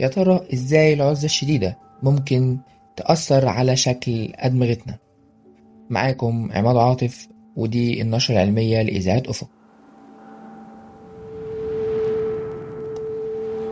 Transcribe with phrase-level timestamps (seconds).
[0.00, 2.58] يا ترى إزاي العزلة الشديدة ممكن
[2.96, 4.98] تأثر على شكل أدمغتنا؟
[5.90, 9.48] معاكم عماد عاطف ودي النشرة العلمية لإذاعة أفق.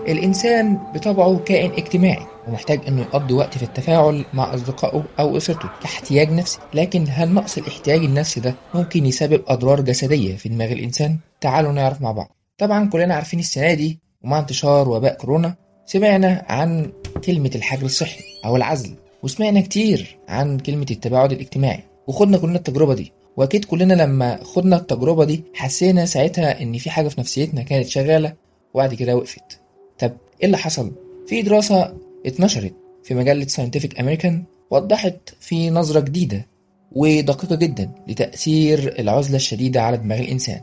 [0.08, 6.32] الإنسان بطبعه كائن اجتماعي ومحتاج إنه يقضي وقت في التفاعل مع أصدقائه أو أسرته كاحتياج
[6.32, 6.58] نفسي.
[6.74, 12.02] لكن هل نقص الاحتياج النفسي ده ممكن يسبب أضرار جسدية في دماغ الإنسان؟ تعالوا نعرف
[12.02, 12.36] مع بعض.
[12.58, 16.92] طبعا كلنا عارفين السنة دي ومع انتشار وباء كورونا سمعنا عن
[17.24, 23.12] كلمة الحجر الصحي أو العزل وسمعنا كتير عن كلمة التباعد الاجتماعي وخدنا كلنا التجربة دي.
[23.36, 28.32] وأكيد كلنا لما خدنا التجربة دي حسينا ساعتها إن في حاجة في نفسيتنا كانت شغالة
[28.74, 29.60] وبعد كده وقفت.
[29.98, 30.92] طب إيه اللي حصل؟
[31.26, 31.94] في دراسة
[32.26, 36.46] اتنشرت في مجلة ساينتفك أمريكان وضحت في نظرة جديدة
[36.92, 40.60] ودقيقة جدا لتأثير العزلة الشديدة على دماغ الإنسان.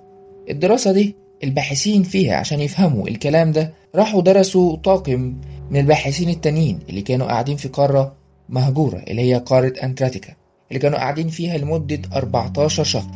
[0.49, 5.36] الدراسة دي الباحثين فيها عشان يفهموا الكلام ده راحوا درسوا طاقم
[5.72, 8.14] من الباحثين التانيين اللي كانوا قاعدين في قارة
[8.50, 10.33] مهجورة اللي هي قارة أنتاركتيكا
[10.69, 13.11] اللي كانوا قاعدين فيها لمدة 14 شهر.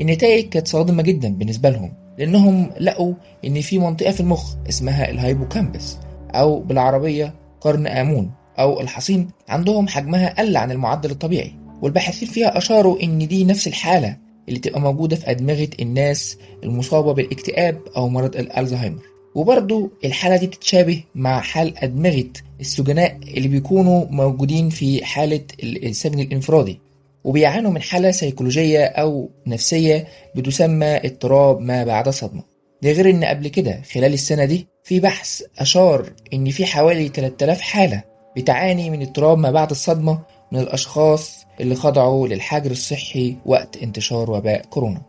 [0.00, 3.14] النتائج كانت صادمة جدا بالنسبة لهم لأنهم لقوا
[3.44, 5.96] إن في منطقة في المخ اسمها الهايبوكامبس
[6.30, 11.52] أو بالعربية قرن آمون أو الحصين عندهم حجمها قل عن المعدل الطبيعي
[11.82, 14.16] والباحثين فيها أشاروا إن دي نفس الحالة.
[14.48, 19.02] اللي تبقى موجودة في أدمغة الناس المصابة بالاكتئاب أو مرض الألزهايمر.
[19.34, 22.24] وبرضو الحالة دي بتتشابه مع حال أدمغة
[22.60, 26.80] السجناء اللي بيكونوا موجودين في حالة السجن الإنفرادي.
[27.24, 32.42] وبيعانوا من حالة سيكولوجية أو نفسية بتسمى اضطراب ما بعد الصدمة
[32.82, 37.60] ده غير إن قبل كده خلال السنة دي في بحث أشار إن في حوالي 3000
[37.60, 38.02] حالة
[38.36, 40.18] بتعاني من اضطراب ما بعد الصدمة
[40.54, 45.02] من الأشخاص اللي خضعوا للحجر الصحي وقت انتشار وباء كورونا.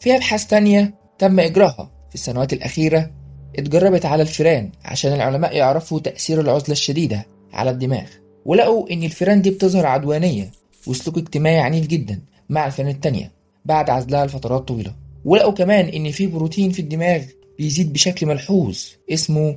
[0.00, 3.10] في أبحاث تانية تم إجراءها في السنوات الأخيرة
[3.58, 8.06] اتجربت على الفئران عشان العلماء يعرفوا تأثير العزلة الشديدة على الدماغ
[8.44, 10.50] ولقوا إن الفئران دي بتظهر عدوانية
[10.86, 13.32] وسلوك اجتماعي عنيف جدا مع الفئران التانية
[13.64, 14.94] بعد عزلها لفترات طويلة.
[15.24, 17.22] ولقوا كمان إن في بروتين في الدماغ
[17.58, 18.78] بيزيد بشكل ملحوظ
[19.12, 19.56] اسمه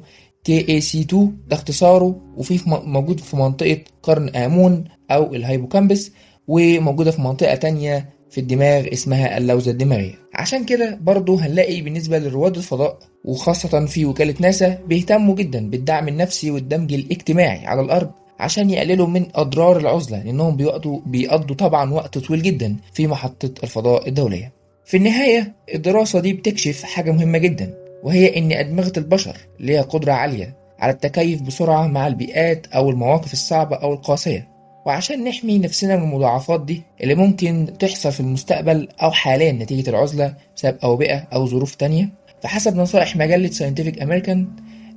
[0.49, 1.15] KAC2
[1.47, 6.11] ده اختصاره وفي موجود في منطقة قرن آمون أو ال hippocampus
[6.47, 10.13] وموجودة في منطقة تانية في الدماغ اسمها اللوزة الدماغية.
[10.33, 16.51] عشان كده برضو هنلاقي بالنسبة لرواد الفضاء وخاصة في وكالة ناسا بيهتموا جدا بالدعم النفسي
[16.51, 22.41] والدمج الاجتماعي على الأرض عشان يقللوا من أضرار العزلة لأنهم بيقضوا, بيقضوا طبعا وقت طويل
[22.41, 24.53] جدا في محطة الفضاء الدولية.
[24.85, 27.80] في النهاية الدراسة دي بتكشف حاجة مهمة جدا.
[28.03, 33.75] وهي إن أدمغة البشر ليها قدرة عالية على التكيف بسرعة مع البيئات أو المواقف الصعبة
[33.75, 34.47] أو القاسية.
[34.85, 40.33] وعشان نحمي نفسنا من المضاعفات دي اللي ممكن تحصل في المستقبل أو حاليا نتيجة العزلة
[40.55, 42.09] بسبب أوبئة أو ظروف تانية.
[42.41, 44.47] فحسب نصائح مجلة ساينتفك أمريكان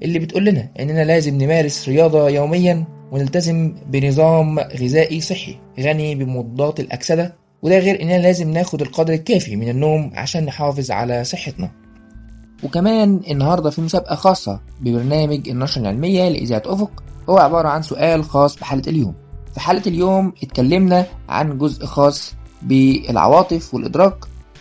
[0.03, 7.35] اللي بتقول لنا إننا لازم نمارس رياضة يوميا ونلتزم بنظام غذائي صحي غني بمضادات الأكسدة.
[7.63, 11.84] وده غير إننا لازم ناخد القدر الكافي من النوم عشان نحافظ على صحتنا.
[12.65, 16.91] وكمان النهارده في مسابقة خاصة ببرنامج النشرة العلمية لإذاعة أفق
[17.31, 19.15] هو عبارة عن سؤال خاص بحالة اليوم.
[19.55, 24.15] في حلقة اليوم اتكلمنا عن جزء خاص بالعواطف والإدراك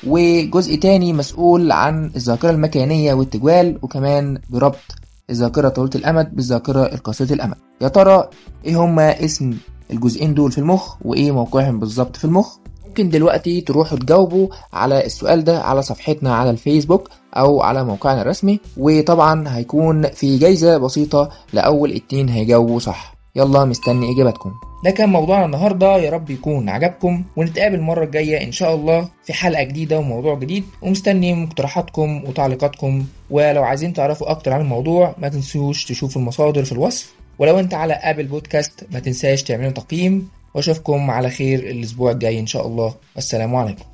[0.07, 4.95] وجزء تاني مسؤول عن الذاكرة المكانية والتجوال وكمان بربط
[5.29, 7.55] الذاكرة طويلة الأمد بالذاكرة القصيرة الأمد.
[7.81, 8.29] يا ترى
[8.65, 9.53] إيه هما اسم
[9.91, 12.57] الجزئين دول في المخ وإيه موقعهم بالظبط في المخ؟
[12.93, 18.59] ممكن دلوقتي تروحوا تجاوبوا على السؤال ده على صفحتنا على الفيسبوك أو على موقعنا الرسمي
[18.77, 23.15] وطبعا هيكون في جايزة بسيطة لأول اتنين هيجاوبوا صح.
[23.35, 24.51] يلا مستني اجاباتكم
[24.85, 25.97] ده كان موضوعنا النهارده.
[25.97, 30.63] يا رب يكون عجبكم ونتقابل المرة الجاية إن شاء الله في حلقة جديدة وموضوع جديد.
[30.81, 33.05] ومستني مقترحاتكم وتعليقاتكم.
[33.29, 37.13] ولو عايزين تعرفوا أكتر عن الموضوع ما تنسوش تشوفوا المصادر في الوصف.
[37.39, 40.29] ولو أنت على ابل بودكاست ما تنساش تعملوا تقييم.
[40.53, 42.95] وأشوفكم على خير الأسبوع الجاي إن شاء الله.
[43.15, 43.92] والسلام عليكم.